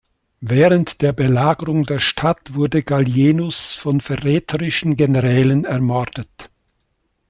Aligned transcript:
Während 0.39 1.03
der 1.03 1.13
Belagerung 1.13 1.83
der 1.83 1.99
Stadt 1.99 2.55
wurde 2.55 2.81
Gallienus 2.81 3.75
von 3.75 4.01
verräterischen 4.01 4.95
Generälen 4.95 5.63
ermordet. 5.63 6.49